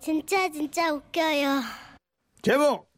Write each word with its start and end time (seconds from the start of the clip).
진짜 0.00 0.50
진짜 0.50 0.92
웃겨요. 0.92 1.60
제목 2.42 2.90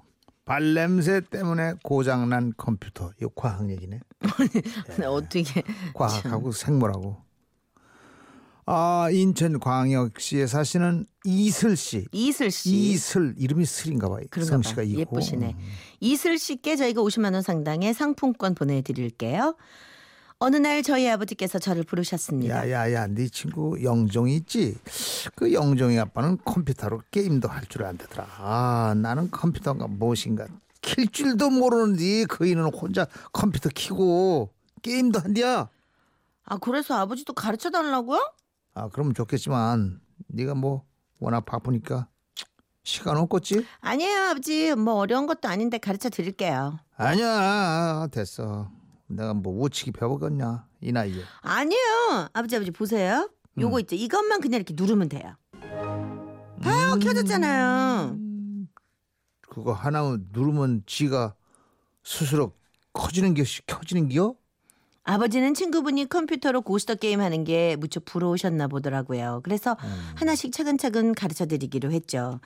발냄새 0.45 1.21
때문에 1.31 1.75
고장난 1.83 2.53
컴퓨터. 2.57 3.11
이거 3.21 3.31
과학 3.35 3.69
얘기네. 3.71 4.01
네, 4.99 5.07
어떻게 5.07 5.63
과학하고 5.95 6.53
생물하고. 6.53 7.17
아 8.65 9.09
인천 9.11 9.59
광역시에 9.59 10.47
사시는 10.47 11.07
이슬 11.25 11.77
씨. 11.77 12.07
이슬 12.13 12.51
씨 12.53 12.71
이슬 12.93 13.35
이름이 13.37 13.65
슬인가 13.65 14.09
봐요. 14.09 14.25
그런가 14.31 14.53
성씨가 14.53 14.77
봐. 14.77 14.83
있고. 14.83 15.01
예쁘시네. 15.01 15.57
이슬 16.01 16.39
씨께 16.39 16.77
저희가 16.77 17.03
50만 17.03 17.33
원 17.35 17.43
상당의 17.43 17.93
상품권 17.95 18.55
보내드릴게요. 18.55 19.57
어느 20.45 20.57
날 20.57 20.83
저희 20.83 21.09
아버지께서 21.09 21.61
저를 21.61 21.85
부르셨습니다. 21.85 22.69
야야야, 22.69 23.07
네 23.07 23.29
친구 23.29 23.81
영종이 23.83 24.35
있지? 24.37 24.77
그 25.37 25.53
영종이 25.53 25.97
아빠는 26.01 26.39
컴퓨터로 26.45 27.01
게임도 27.13 27.47
할 27.49 27.63
줄 27.69 27.85
안되더라. 27.85 28.27
아, 28.39 28.93
나는 28.97 29.31
컴퓨터가 29.31 29.87
무엇인가 29.87 30.47
킬 30.81 31.07
줄도 31.07 31.49
모르는데 31.51 32.25
그이는 32.25 32.65
혼자 32.75 33.07
컴퓨터 33.33 33.69
키고 33.73 34.51
게임도 34.83 35.21
한디야. 35.21 35.69
아 36.45 36.59
그래서 36.59 36.95
아버지도 36.97 37.35
가르쳐 37.35 37.71
달라고요? 37.71 38.19
아, 38.75 38.89
그러면 38.89 39.15
좋겠지만 39.15 40.01
네가 40.27 40.55
뭐 40.57 40.83
워낙 41.21 41.45
바쁘니까 41.47 42.09
시간 42.83 43.17
없겠지? 43.17 43.65
아니에요 43.81 44.21
아버지 44.31 44.75
뭐 44.75 44.95
어려운 44.95 45.27
것도 45.29 45.49
아닌데 45.49 45.79
가르쳐 45.79 46.11
드릴게요. 46.11 46.81
아니야, 46.97 48.09
됐어. 48.11 48.69
내가 49.17 49.35
뭐 49.35 49.63
우치기 49.65 49.93
배워겠냐 49.93 50.67
이 50.81 50.93
나이에. 50.93 51.23
아니에요 51.41 52.29
아버지 52.33 52.57
아버지 52.57 52.71
보세요. 52.71 53.31
요거 53.59 53.81
있죠 53.81 53.97
이것만 53.97 54.41
그냥 54.41 54.57
이렇게 54.61 54.75
누르면 54.77 55.09
돼요. 55.09 55.37
봐요 56.63 56.99
켜졌잖아요. 57.01 58.17
그거 59.49 59.73
하나 59.73 60.17
누르면 60.33 60.85
지가 60.87 61.35
스스로 62.05 62.53
커지는 62.93 63.35
게 63.35 63.45
켜지는 63.67 64.09
게요? 64.09 64.37
아버지는 65.05 65.53
친구분이 65.55 66.09
컴퓨터로 66.09 66.63
고스터 66.63 66.95
게임 66.95 67.21
하는 67.21 67.43
게 67.45 67.75
무척 67.77 68.05
부러우셨나 68.05 68.69
보더라고요. 68.69 69.41
그래서 69.43 69.77
하나씩 70.15 70.53
차근차근 70.53 71.15
가르쳐 71.15 71.45
드리기로 71.45 71.91
했죠. 71.91 72.39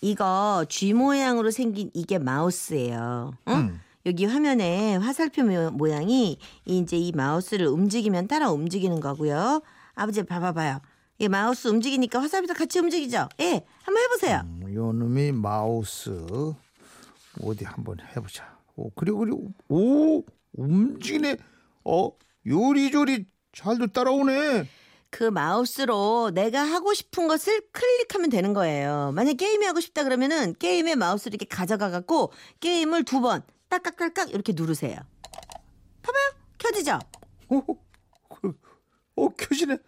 이거 0.00 0.64
G 0.68 0.94
모양으로 0.94 1.50
생긴 1.50 1.90
이게 1.92 2.18
마우스예요. 2.18 3.32
응? 3.48 3.52
음. 3.52 3.80
여기 4.08 4.24
화면에 4.24 4.96
화살표 4.96 5.44
모- 5.44 5.70
모양이 5.70 6.38
이제 6.64 6.96
이 6.96 7.12
마우스를 7.12 7.66
움직이면 7.66 8.26
따라 8.26 8.50
움직이는 8.50 9.00
거고요. 9.00 9.60
아버지 9.94 10.22
봐봐봐요. 10.22 10.80
이 11.18 11.28
마우스 11.28 11.68
움직이니까 11.68 12.22
화살표도 12.22 12.54
같이 12.54 12.78
움직이죠. 12.78 13.28
예, 13.40 13.62
한번 13.82 14.02
해보세요. 14.04 14.40
음, 14.44 14.74
요 14.74 14.92
놈이 14.92 15.32
마우스 15.32 16.26
어디 17.42 17.64
한번 17.66 17.98
해보자. 18.16 18.56
오 18.76 18.88
그리고 18.94 19.18
그리고 19.18 19.52
오 19.68 20.24
움직이네. 20.56 21.36
어 21.84 22.10
요리조리 22.46 23.26
잘도 23.52 23.88
따라오네. 23.88 24.66
그 25.10 25.24
마우스로 25.24 26.30
내가 26.32 26.62
하고 26.62 26.94
싶은 26.94 27.28
것을 27.28 27.62
클릭하면 27.72 28.30
되는 28.30 28.54
거예요. 28.54 29.12
만약 29.14 29.36
게임이 29.36 29.66
하고 29.66 29.80
싶다 29.80 30.04
그러면은 30.04 30.54
게임의 30.58 30.96
마우스를 30.96 31.34
이렇게 31.34 31.46
가져가 31.54 31.90
갖고 31.90 32.32
게임을 32.60 33.04
두 33.04 33.20
번 33.20 33.42
딱딱딱딱 33.68 34.30
이렇게 34.30 34.52
누르세요. 34.54 34.96
봐봐요. 36.02 36.32
켜지죠? 36.58 36.98
오, 37.48 37.62
그, 38.28 38.58
오 39.16 39.30
켜지네. 39.30 39.78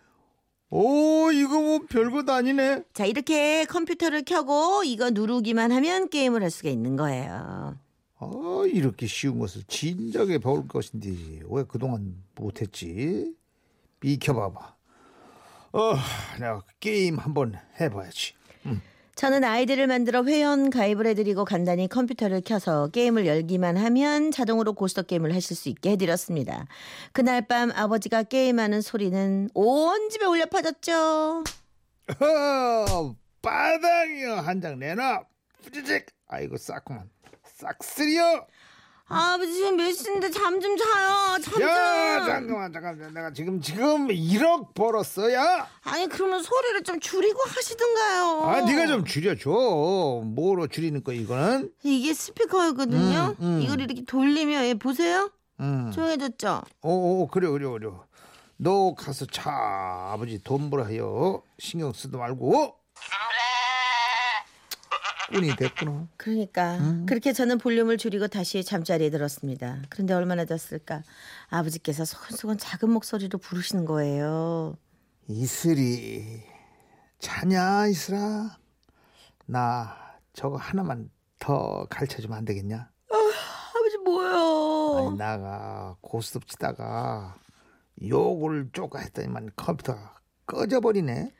오 0.70 1.32
이거 1.32 1.60
뭐 1.60 1.80
별것도 1.88 2.32
아니네. 2.32 2.84
자, 2.92 3.04
이렇게 3.04 3.64
컴퓨터를 3.64 4.24
켜고 4.24 4.84
이거 4.84 5.10
누르기만 5.10 5.72
하면 5.72 6.08
게임을 6.08 6.42
할 6.42 6.50
수가 6.50 6.68
있는 6.68 6.96
거예요. 6.96 7.76
아 8.22 8.62
이렇게 8.66 9.06
쉬운 9.06 9.38
것을 9.38 9.62
진작에 9.66 10.38
배울 10.38 10.68
것인데 10.68 11.40
왜 11.48 11.64
그동안 11.64 12.22
못했지? 12.34 13.34
비켜봐봐. 13.98 14.76
어 15.72 15.94
내가 16.38 16.62
게임 16.78 17.18
한번 17.18 17.58
해봐야지. 17.80 18.34
저는 19.20 19.44
아이들을 19.44 19.86
만들어 19.86 20.24
회원 20.24 20.70
가입을 20.70 21.06
해드리고 21.08 21.44
간단히 21.44 21.86
컴퓨터를 21.88 22.40
켜서 22.42 22.88
게임을 22.88 23.26
열기만 23.26 23.76
하면 23.76 24.30
자동으로 24.30 24.72
고스터 24.72 25.02
게임을 25.02 25.34
하실 25.34 25.54
수 25.56 25.68
있게 25.68 25.90
해드렸습니다. 25.90 26.64
그날 27.12 27.46
밤 27.46 27.70
아버지가 27.70 28.22
게임하는 28.22 28.80
소리는 28.80 29.50
온 29.52 30.08
집에 30.08 30.24
울려 30.24 30.46
퍼졌죠. 30.46 31.44
어, 32.18 33.14
바닥이요. 33.42 34.36
한 34.36 34.58
장 34.62 34.78
내놔. 34.78 35.24
부지직. 35.64 36.06
아이고 36.26 36.56
싹구만. 36.56 37.10
싹쓸이요 37.44 38.46
아버지 39.10 39.52
지금 39.54 39.76
몇 39.76 39.92
시인데 39.92 40.30
잠 40.30 40.60
좀 40.60 40.76
자요. 40.76 41.38
잠 41.42 41.52
좀. 41.54 41.62
야 41.62 42.24
잠깐만 42.24 42.72
잠깐만 42.72 43.14
내가 43.14 43.32
지금 43.32 43.60
지금 43.60 44.08
1억 44.08 44.74
벌었어 44.74 45.32
야 45.32 45.68
아니 45.82 46.06
그러면 46.08 46.42
소리를 46.42 46.82
좀 46.84 47.00
줄이고 47.00 47.38
하시든가요. 47.46 48.42
아 48.44 48.60
네가 48.62 48.86
좀 48.86 49.04
줄여줘 49.04 49.50
뭐로 50.24 50.66
줄이는 50.68 51.02
거 51.02 51.12
이거는 51.12 51.72
이게 51.82 52.12
스피커거든요. 52.14 53.36
음, 53.40 53.44
음. 53.44 53.60
이걸 53.62 53.80
이렇게 53.80 54.04
돌리면 54.04 54.64
얘 54.64 54.74
보세요. 54.74 55.30
음. 55.60 55.90
조용해졌죠. 55.92 56.62
오, 56.82 57.22
오 57.22 57.26
그래 57.28 57.48
그래 57.48 57.68
그래 57.68 57.90
너 58.56 58.94
가서 58.94 59.24
차 59.26 59.50
아버지 60.12 60.42
돈 60.42 60.68
벌어 60.70 60.84
해요 60.84 61.42
신경 61.58 61.92
쓰지 61.92 62.16
말고 62.16 62.74
꾼이 65.32 65.54
됐구나 65.56 66.08
그러니까 66.16 66.76
음. 66.78 67.06
그렇게 67.06 67.32
저는 67.32 67.58
볼륨을 67.58 67.96
줄이고 67.98 68.26
다시 68.28 68.64
잠자리에 68.64 69.10
들었습니다. 69.10 69.80
그런데 69.88 70.12
얼마나 70.14 70.44
됐을까 70.44 71.02
아버지께서 71.48 72.04
소곤소곤 72.04 72.58
작은 72.58 72.90
목소리로 72.90 73.38
부르시는 73.38 73.84
거예요. 73.84 74.76
이슬이 75.28 76.42
자냐 77.20 77.86
이슬아 77.86 78.58
나 79.46 79.96
저거 80.32 80.56
하나만 80.56 81.10
더 81.38 81.86
가르쳐 81.88 82.20
주면 82.20 82.38
안 82.38 82.44
되겠냐 82.44 82.90
아버지 83.08 83.98
뭐요? 84.04 84.98
아니 85.08 85.16
나가 85.16 85.96
고스톱 86.00 86.46
치다가 86.48 87.36
욕을 88.02 88.70
쪼까 88.72 88.98
했더니만 89.00 89.50
컴퓨터가 89.56 90.16
꺼져버리네 90.46 91.32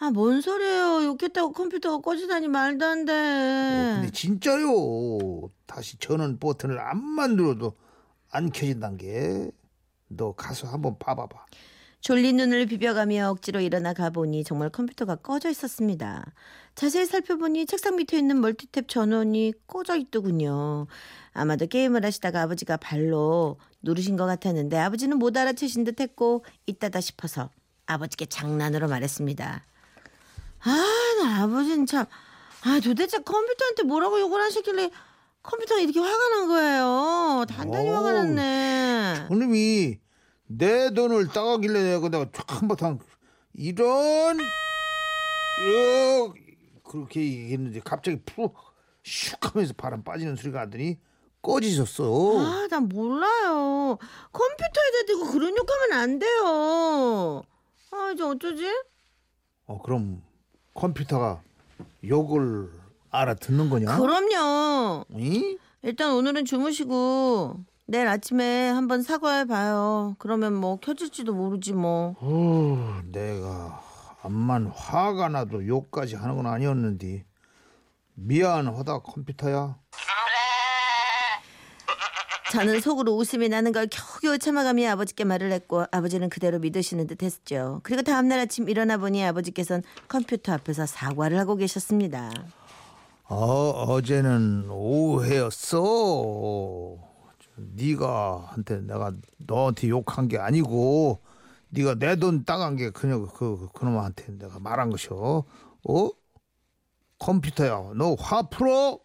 아 0.00 0.10
뭔 0.10 0.40
소리예요? 0.40 1.04
욕했다고 1.04 1.52
컴퓨터가 1.52 2.02
꺼지다니 2.02 2.48
말도 2.48 2.84
안 2.84 3.04
돼. 3.04 3.12
어, 3.12 3.94
근데 4.00 4.10
진짜요 4.10 5.50
다시 5.66 5.96
전원 5.98 6.38
버튼을 6.38 6.78
안 6.80 7.02
만들어도 7.02 7.74
안 8.30 8.50
켜진단 8.50 8.96
게 8.96 9.50
너 10.08 10.32
가서 10.32 10.68
한번 10.68 10.96
봐봐봐 10.98 11.46
졸린 12.00 12.36
눈을 12.36 12.66
비벼가며 12.66 13.30
억지로 13.30 13.60
일어나 13.60 13.94
가보니 13.94 14.44
정말 14.44 14.68
컴퓨터가 14.68 15.16
꺼져 15.16 15.48
있었습니다. 15.48 16.24
자세히 16.74 17.06
살펴보니 17.06 17.64
책상 17.66 17.96
밑에 17.96 18.18
있는 18.18 18.40
멀티탭 18.42 18.88
전원이 18.88 19.54
꺼져 19.66 19.96
있더군요. 19.96 20.86
아마도 21.32 21.66
게임을 21.66 22.04
하시다가 22.04 22.42
아버지가 22.42 22.76
발로 22.76 23.58
누르신 23.82 24.16
것 24.18 24.26
같았는데 24.26 24.76
아버지는 24.78 25.18
못 25.18 25.34
알아채신 25.36 25.84
듯 25.84 25.98
했고 26.00 26.44
있다다 26.66 27.00
싶어서 27.00 27.48
아버지께 27.86 28.26
장난으로 28.26 28.86
말했습니다. 28.88 29.64
아, 30.64 31.22
나 31.22 31.42
아버지는 31.42 31.86
참, 31.86 32.06
아, 32.62 32.80
도대체 32.82 33.18
컴퓨터한테 33.18 33.82
뭐라고 33.84 34.18
욕을 34.20 34.40
하시길래 34.40 34.90
컴퓨터가 35.42 35.80
이렇게 35.80 36.00
화가 36.00 36.28
난 36.30 36.48
거예요. 36.48 37.44
단단히 37.48 37.88
화가 37.90 38.08
어우, 38.08 38.12
났네. 38.14 39.26
그놈이 39.28 39.98
내 40.46 40.92
돈을 40.94 41.28
따가길래 41.28 41.82
내가 41.82 42.08
내가 42.08 42.26
쫙 42.32 42.60
한바탕 42.62 42.98
이런 43.54 44.38
요 44.40 46.34
그렇게 46.82 47.20
얘기했는데 47.20 47.80
갑자기 47.80 48.20
푹 48.24 48.54
슉 49.04 49.36
하면서 49.52 49.74
바람 49.76 50.02
빠지는 50.02 50.36
소리가 50.36 50.64
나더니 50.64 50.98
꺼지셨어. 51.42 52.38
아, 52.38 52.66
나 52.70 52.80
몰라요. 52.80 53.98
컴퓨터에다 54.32 55.06
대고 55.08 55.30
그런 55.30 55.54
욕하면 55.54 55.92
안 55.92 56.18
돼요. 56.18 57.42
아, 57.90 58.10
이제 58.14 58.22
어쩌지? 58.22 58.64
어 59.66 59.80
그럼 59.82 60.22
컴퓨터가 60.74 61.40
욕을 62.06 62.70
알아듣는 63.10 63.70
거냐? 63.70 63.96
그럼요. 63.98 65.04
이? 65.16 65.58
일단 65.82 66.12
오늘은 66.12 66.44
주무시고 66.44 67.60
내일 67.86 68.08
아침에 68.08 68.68
한번 68.70 69.02
사과해 69.02 69.44
봐요. 69.44 70.16
그러면 70.18 70.54
뭐 70.54 70.76
켜질지도 70.76 71.34
모르지 71.34 71.72
뭐. 71.74 72.16
어, 72.18 73.00
내가 73.12 73.82
암만 74.22 74.68
화가 74.68 75.28
나도 75.28 75.66
욕까지 75.66 76.16
하는 76.16 76.36
건 76.36 76.46
아니었는데 76.46 77.24
미안하다 78.14 79.00
컴퓨터야. 79.00 79.76
저는 82.54 82.80
속으로 82.80 83.16
웃음이 83.16 83.48
나는 83.48 83.72
걸 83.72 83.88
겨우겨우 83.90 84.38
참아가며 84.38 84.90
아버지께 84.92 85.24
말을 85.24 85.50
했고 85.52 85.84
아버지는 85.90 86.28
그대로 86.28 86.58
믿으시는 86.60 87.06
듯 87.08 87.22
했죠. 87.22 87.80
그리고 87.82 88.02
다음날 88.02 88.38
아침 88.38 88.68
일어나 88.68 88.96
보니 88.96 89.24
아버지께서는 89.24 89.82
컴퓨터 90.08 90.52
앞에서 90.52 90.86
사과를 90.86 91.38
하고 91.38 91.56
계셨습니다. 91.56 92.30
어, 93.24 93.70
어제는 93.88 94.66
오해였어. 94.70 95.78
네가 97.56 98.48
한테 98.50 98.80
내가 98.82 99.12
너한테 99.38 99.88
욕한 99.88 100.28
게 100.28 100.38
아니고 100.38 101.20
네가 101.70 101.96
내 101.96 102.16
돈 102.16 102.44
따간 102.44 102.76
게 102.76 102.90
그냥 102.90 103.26
그 103.34 103.68
그놈한테 103.74 104.38
내가 104.38 104.60
말한 104.60 104.90
것이오. 104.90 105.44
어? 105.88 106.10
컴퓨터야. 107.18 107.92
너 107.96 108.14
화 108.18 108.42
풀어. 108.42 109.00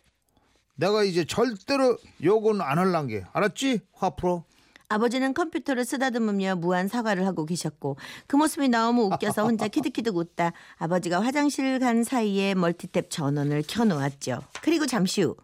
내가 0.80 1.04
이제 1.04 1.26
절대로 1.26 1.98
욕은 2.24 2.62
안 2.62 2.78
할란 2.78 3.08
게 3.08 3.26
알았지? 3.34 3.82
화 3.94 4.12
풀어. 4.12 4.44
아버지는 4.88 5.34
컴퓨터를 5.36 5.84
쓰다듬으며 5.86 6.56
무한 6.56 6.88
사과를 6.88 7.28
하고 7.28 7.46
계셨고 7.46 7.98
그 8.26 8.36
모습이 8.38 8.70
너무 8.70 9.04
웃겨서 9.04 9.44
혼자 9.44 9.68
키득키득 9.70 10.16
웃다 10.16 10.54
아버지가 10.78 11.22
화장실 11.22 11.78
간 11.80 12.04
사이에 12.04 12.56
멀티탭 12.56 13.10
전원을 13.12 13.64
켜놓았죠. 13.68 14.42
그리고 14.62 14.86
잠시 14.88 15.22
후 15.22 15.36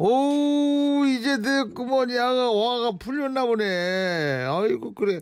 오 0.00 1.04
이제 1.06 1.40
됐구먼 1.42 2.10
야가 2.14 2.46
화가 2.50 2.98
풀렸나 3.00 3.46
보네 3.46 4.44
아이고 4.48 4.94
그래 4.94 5.20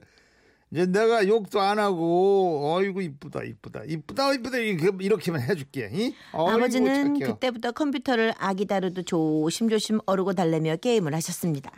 이제 0.76 0.84
내가 0.84 1.26
욕도 1.26 1.58
안 1.58 1.78
하고 1.78 2.76
아이고 2.76 3.00
이쁘다 3.00 3.44
이쁘다 3.44 3.84
이쁘다 3.84 4.34
이쁘다 4.34 4.58
이렇게, 4.58 5.04
이렇게만 5.04 5.40
해줄게 5.40 5.88
이? 5.90 6.14
아이고, 6.32 6.50
아버지는 6.50 7.14
착해요. 7.14 7.32
그때부터 7.32 7.72
컴퓨터를 7.72 8.34
아기 8.36 8.66
다루듯 8.66 9.06
조심조심 9.06 10.00
어르고 10.04 10.34
달래며 10.34 10.76
게임을 10.76 11.14
하셨습니다. 11.14 11.72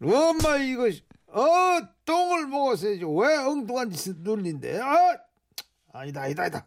엄마 0.00 0.58
이거 0.58 0.84
어 1.26 1.80
똥을 2.04 2.46
먹었어야지 2.46 3.00
왜 3.04 3.36
엉뚱한 3.38 3.90
짓을 3.90 4.14
눌린데 4.18 4.78
아 4.80 5.16
아니다 5.92 6.22
아니다 6.22 6.42
아니다 6.44 6.66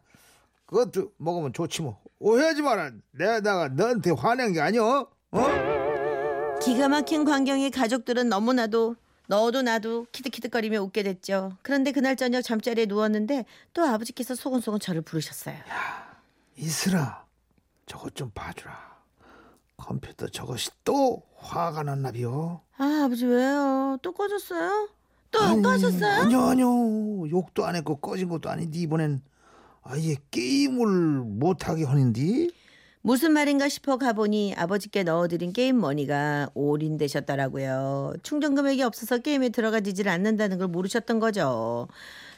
그것도 0.65 1.11
먹으면 1.17 1.53
좋지 1.53 1.81
뭐 1.81 1.97
오해하지 2.19 2.61
마라 2.61 2.91
내가 3.11 3.69
너한테 3.69 4.11
화낸 4.11 4.51
게 4.51 4.59
아니여 4.59 5.09
어? 5.31 6.59
기가 6.61 6.89
막힌 6.89 7.23
광경에 7.23 7.69
가족들은 7.69 8.27
너무나도 8.27 8.97
너도 9.27 9.61
나도 9.61 10.05
키득키득거리며 10.11 10.81
웃게 10.81 11.03
됐죠. 11.03 11.57
그런데 11.61 11.91
그날 11.91 12.15
저녁 12.15 12.41
잠자리에 12.41 12.85
누웠는데 12.85 13.45
또 13.73 13.83
아버지께서 13.83 14.35
소곤소곤 14.35 14.79
저를 14.79 15.01
부르셨어요. 15.01 15.55
이슬아 16.57 17.25
저것 17.85 18.15
좀 18.15 18.31
봐주라 18.33 18.95
컴퓨터 19.77 20.27
저것이 20.27 20.69
또 20.85 21.21
화가 21.37 21.83
났나 21.83 22.11
비요 22.11 22.61
아 22.77 23.03
아버지 23.05 23.25
왜요? 23.25 23.97
또 24.01 24.13
꺼졌어요? 24.13 24.89
또 25.31 25.39
욕하셨어요? 25.57 26.21
아니요 26.21 26.41
아니요 26.41 27.29
욕도 27.29 27.65
안 27.65 27.75
했고 27.75 27.97
꺼진 27.97 28.29
것도 28.29 28.49
아닌데 28.49 28.79
이번엔 28.79 29.21
아예 29.83 30.15
게임을 30.31 30.87
못하게 31.25 31.83
하는디 31.83 32.51
무슨 33.05 33.33
말인가 33.33 33.69
싶어 33.69 33.97
가보니 33.97 34.55
아버지께 34.57 35.03
넣어드린 35.03 35.53
game 35.53 35.79
money가 35.79 36.49
올인 36.55 36.97
되셨더라고요. 36.97 38.13
충전 38.23 38.55
금액이 38.55 38.81
없어서 38.81 39.19
게임에 39.19 39.49
들어가지질 39.49 40.09
않는다는 40.09 40.57
걸 40.57 40.69
모르셨던 40.69 41.19
거죠. 41.19 41.87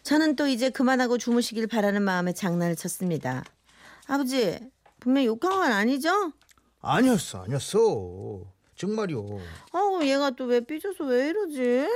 저는 0.04 0.36
또 0.36 0.46
이제 0.46 0.70
그만하고 0.70 1.18
주무시길 1.18 1.68
바라는 1.68 2.02
마음에 2.02 2.34
장난을 2.34 2.76
쳤습니다. 2.76 3.46
아버지 4.08 4.60
분명 5.00 5.24
욕한 5.24 5.52
건 5.52 5.72
아니죠? 5.72 6.34
아니었어 6.82 7.44
아니었어 7.44 8.42
정말요 8.76 9.20
어 9.72 10.00
얘가 10.04 10.32
또 10.32 10.46
왜 10.48 10.60
삐져서 10.60 11.06
왜 11.06 11.30
이러지? 11.30 11.88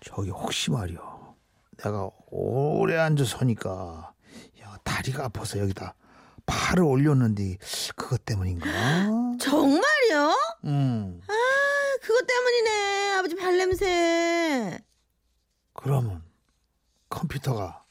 저기 0.00 0.30
혹시 0.30 0.70
말이요 0.70 1.34
내가 1.76 2.10
오래 2.30 2.96
앉아서니까 2.96 4.12
야, 4.62 4.78
다리가 4.84 5.26
아파서 5.26 5.58
여기다 5.58 5.94
팔을 6.50 6.82
올렸는데 6.84 7.58
그것 7.94 8.24
때문인가 8.24 8.66
정말요? 9.40 10.34
음 10.64 11.20
아 11.28 11.32
그것 12.02 12.26
때문이네 12.26 13.12
아버지 13.12 13.36
발냄새. 13.36 14.78
그러면 15.74 16.22
컴퓨터가 17.08 17.84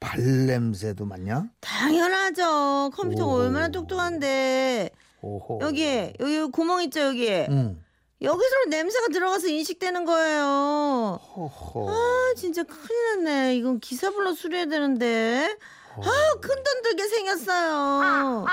발냄새도 0.00 1.04
맞냐 1.04 1.46
당연하죠. 1.60 2.90
컴퓨터가 2.94 3.32
오. 3.32 3.36
얼마나 3.40 3.68
똑똑한데 3.68 4.90
오호 5.20 5.58
여기 5.62 6.12
여기 6.18 6.44
구멍 6.50 6.82
있죠 6.84 7.00
여기. 7.00 7.28
응 7.28 7.82
여기서 8.22 8.54
냄새가 8.68 9.08
들어가서 9.08 9.48
인식되는 9.48 10.04
거예요. 10.04 11.18
호호 11.34 11.90
아 11.90 12.34
진짜 12.36 12.62
큰일 12.62 13.24
났네. 13.24 13.56
이건 13.56 13.80
기사 13.80 14.10
불러 14.10 14.32
수리해야 14.32 14.66
되는데. 14.66 15.56
아큰돈 15.96 16.82
들게 16.82 17.06
생겼어요. 17.08 18.46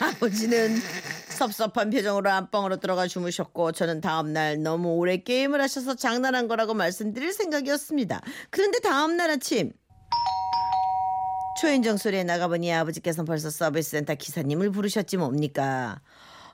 아버지는 0.00 0.76
섭섭한 1.28 1.90
표정으로 1.90 2.30
안방으로 2.30 2.76
들어가 2.78 3.06
주무셨고 3.06 3.72
저는 3.72 4.00
다음날 4.00 4.62
너무 4.62 4.94
오래 4.96 5.16
게임을 5.18 5.60
하셔서 5.60 5.94
장난한 5.94 6.48
거라고 6.48 6.74
말씀드릴 6.74 7.32
생각이었습니다. 7.32 8.20
그런데 8.50 8.80
다음날 8.80 9.30
아침 9.30 9.72
초인종 11.60 11.96
소리에 11.96 12.22
나가보니 12.24 12.72
아버지께서는 12.72 13.24
벌써 13.26 13.50
서비스 13.50 13.90
센터 13.90 14.14
기사님을 14.14 14.70
부르셨지 14.70 15.16
뭡니까? 15.16 16.00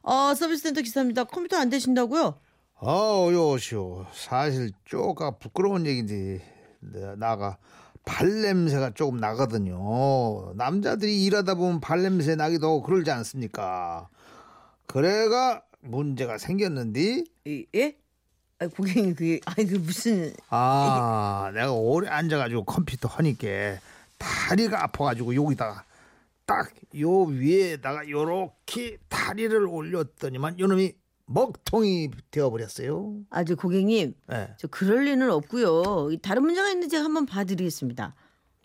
어 0.02 0.34
서비스 0.34 0.62
센터 0.64 0.80
기사입니다. 0.80 1.24
컴퓨터 1.24 1.56
안 1.58 1.68
되신다고요? 1.70 2.38
아, 2.80 3.28
여시오. 3.32 4.06
사실 4.14 4.72
쪼가 4.84 5.32
부끄러운 5.32 5.86
얘기인데 5.86 6.42
내- 6.80 7.16
나가 7.16 7.56
발냄새가 8.04 8.90
조금 8.94 9.16
나거든요. 9.18 10.52
남자들이 10.56 11.24
일하다 11.24 11.54
보면 11.54 11.80
발냄새 11.80 12.34
나기도 12.36 12.66
하고 12.66 12.82
그러지 12.82 13.10
않습니까? 13.10 14.08
그래가 14.86 15.62
문제가 15.80 16.38
생겼는데 16.38 17.24
이- 17.46 17.66
예? 17.74 17.96
아, 18.60 18.68
고객님 18.68 19.14
그게 19.14 19.40
아니 19.46 19.66
그 19.66 19.76
무슨 19.76 20.32
아 20.48 21.50
내가 21.54 21.72
오래 21.72 22.08
앉아가지고 22.08 22.64
컴퓨터 22.64 23.08
하니까 23.08 23.46
다리가 24.18 24.84
아파가지고 24.84 25.34
여기다가 25.34 25.84
딱 26.46 26.70
요 26.96 27.22
위에다가 27.22 28.08
요렇게 28.08 28.98
다리를 29.08 29.66
올렸더니만 29.66 30.60
요놈이 30.60 30.92
먹통이 31.26 32.10
되어버렸어요. 32.30 33.16
아주 33.30 33.56
고객님 33.56 34.14
예. 34.32 34.54
저 34.58 34.68
그럴 34.68 35.04
리는 35.04 35.30
없고요. 35.30 36.10
이 36.12 36.18
다른 36.18 36.42
문제가 36.42 36.68
있는지 36.68 36.90
제가 36.90 37.04
한번 37.04 37.26
봐드리겠습니다. 37.26 38.14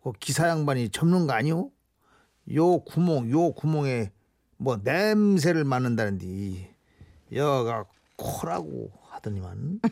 그 0.04 0.12
기사 0.20 0.48
양반이 0.48 0.90
접는 0.90 1.28
거 1.28 1.34
아니오? 1.34 1.72
요 2.56 2.80
구멍, 2.80 3.30
요 3.32 3.52
구멍에 3.54 4.12
뭐 4.58 4.78
냄새를 4.84 5.64
맡는다는데 5.64 6.76
여가 7.34 7.86
코라고 8.16 8.92
하더니만 9.20 9.80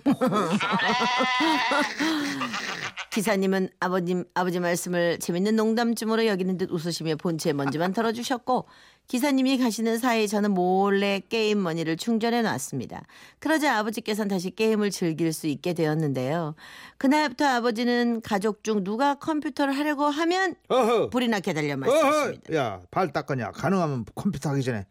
기사님은 3.12 3.70
아버님 3.80 4.26
아버지 4.34 4.60
말씀을 4.60 5.20
재밌는 5.20 5.56
농담쯤으로 5.56 6.26
여기는 6.28 6.58
듯 6.58 6.72
웃으시며 6.72 7.16
본체 7.16 7.54
먼지만 7.54 7.94
털어주셨고 7.94 8.68
기사님이 9.08 9.58
가시는 9.58 9.98
사이 10.00 10.28
저는 10.28 10.52
몰래 10.52 11.22
게임 11.30 11.64
머니를 11.64 11.96
충전해 11.98 12.42
놨습니다. 12.42 13.04
그러자 13.40 13.78
아버지께서는 13.78 14.28
다시 14.28 14.52
게임을 14.52 14.92
즐길 14.92 15.32
수 15.32 15.48
있게 15.48 15.74
되었는데요. 15.74 16.56
그날부터 16.98 17.46
아버지는 17.46 18.22
가족 18.22 18.64
중 18.64 18.84
누가 18.84 19.16
컴퓨터를 19.16 19.76
하려고 19.78 20.06
하면 20.06 20.56
어허, 20.68 21.10
불이 21.10 21.30
나게 21.30 21.54
달려 21.54 21.78
말씀하십니다. 21.78 22.54
야발 22.54 23.14
닦거냐? 23.14 23.52
가능하면 23.52 24.06
컴퓨터 24.14 24.50
하기 24.52 24.62
전에 24.62 24.86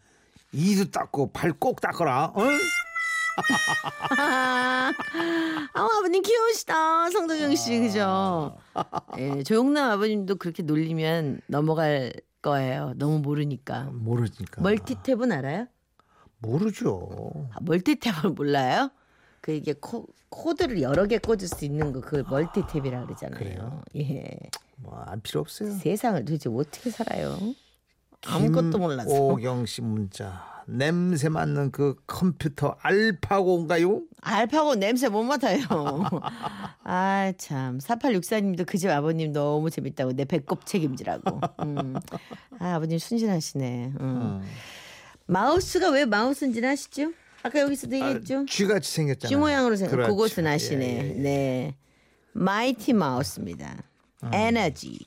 이도 0.52 0.90
닦고 0.90 1.32
발 1.32 1.52
꼭 1.58 1.80
닦거라. 1.82 2.32
어? 2.34 2.42
아, 4.18 4.92
아버님 5.72 6.22
귀여우시다. 6.22 7.10
성동영 7.10 7.54
씨, 7.54 7.78
그죠? 7.80 8.56
예, 9.18 9.42
조용남 9.42 9.90
아버님도 9.92 10.36
그렇게 10.36 10.62
놀리면 10.62 11.40
넘어갈 11.46 12.12
거예요. 12.42 12.92
너무 12.96 13.18
모르니까. 13.20 13.90
모르니까. 13.92 14.62
멀티탭은 14.62 15.32
알아요? 15.32 15.66
모르죠. 16.38 17.48
아, 17.54 17.58
멀티탭을 17.60 18.34
몰라요? 18.34 18.90
그 19.40 19.52
이게 19.52 19.74
코, 19.74 20.06
코드를 20.28 20.82
여러 20.82 21.06
개 21.06 21.18
꽂을 21.18 21.46
수 21.46 21.64
있는 21.64 21.92
거 21.92 22.00
그걸 22.00 22.24
멀티탭이라 22.24 23.06
그러잖아요. 23.06 23.38
그래요? 23.38 23.82
예. 23.96 24.36
뭐 24.76 25.04
안 25.06 25.20
필요 25.22 25.40
없어요. 25.40 25.72
세상을 25.72 26.24
도대체 26.24 26.50
어떻게 26.50 26.90
살아요? 26.90 27.38
아무것도 28.26 28.78
몰라서. 28.78 29.10
오경 29.10 29.66
씨 29.66 29.80
문자. 29.82 30.55
냄새 30.68 31.28
맡는 31.28 31.70
그 31.70 31.94
컴퓨터 32.06 32.76
알파고인가요? 32.80 34.02
알파고 34.20 34.74
냄새 34.74 35.08
못 35.08 35.22
맡아요. 35.22 35.62
아, 36.82 37.32
참. 37.38 37.78
4864님도 37.78 38.66
그 38.66 38.76
집 38.78 38.90
아버님 38.90 39.32
너무 39.32 39.70
재밌다고 39.70 40.12
내 40.14 40.24
배꼽 40.24 40.66
책임지라고. 40.66 41.40
음. 41.64 41.94
아, 42.58 42.74
아버님 42.74 42.98
순진하시네. 42.98 43.92
음. 44.00 44.42
마우스가 45.26 45.90
왜 45.90 46.04
마우스인지는 46.04 46.68
아시죠? 46.70 47.12
아까 47.42 47.60
여기서도 47.60 47.94
얘기했죠. 47.96 48.44
쥐같이 48.46 48.90
생겼잖아요. 48.92 49.28
쥐 49.28 49.36
모양으로. 49.36 49.76
그렇죠. 49.76 50.10
그것은 50.10 50.46
아시네. 50.46 50.84
예, 50.84 50.98
예, 51.04 51.08
예. 51.08 51.12
네. 51.14 51.76
마이티 52.32 52.92
마우스입니다. 52.92 53.82
에너지. 54.32 54.98